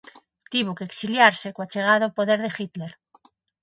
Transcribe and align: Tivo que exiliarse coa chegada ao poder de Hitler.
Tivo 0.51 0.75
que 0.77 0.87
exiliarse 0.89 1.53
coa 1.55 1.71
chegada 1.73 2.03
ao 2.05 2.15
poder 2.17 2.39
de 2.41 2.53
Hitler. 2.57 2.91